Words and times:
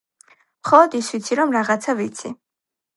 მხოლოდ 0.63 0.97
ის 1.01 1.11
ვიცი 1.17 1.39
რომ 1.43 1.55
რაღაცა 1.59 1.99
ვიცი 2.05 2.37